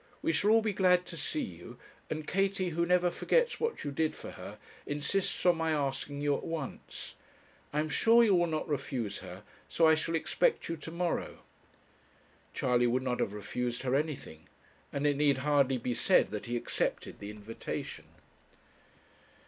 [0.23, 1.77] We shall all be glad to see you,
[2.09, 6.35] and Katie, who never forgets what you did for her, insists on my asking you
[6.35, 7.13] at once.
[7.71, 11.43] I am sure you will not refuse her, so I shall expect you to morrow.'
[12.51, 14.47] Charley would not have refused her anything,
[14.91, 18.05] and it need hardly be said that he accepted the invitation.